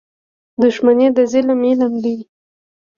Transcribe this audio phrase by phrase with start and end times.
[0.61, 2.17] •دښمني د ظالم عمل دی.